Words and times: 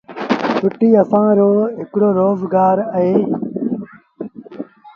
ڦُٽيٚ 0.61 0.97
اسآݩ 1.01 1.35
رو 1.37 1.51
هڪڙو 1.79 2.09
روز 2.19 2.39
گآر 2.53 2.77
اهي 2.95 3.17